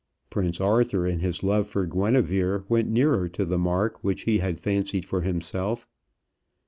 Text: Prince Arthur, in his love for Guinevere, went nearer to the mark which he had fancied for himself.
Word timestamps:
Prince 0.31 0.59
Arthur, 0.59 1.05
in 1.05 1.19
his 1.19 1.43
love 1.43 1.67
for 1.67 1.85
Guinevere, 1.85 2.63
went 2.67 2.89
nearer 2.89 3.29
to 3.29 3.45
the 3.45 3.59
mark 3.59 4.03
which 4.03 4.23
he 4.23 4.39
had 4.39 4.57
fancied 4.57 5.05
for 5.05 5.21
himself. 5.21 5.85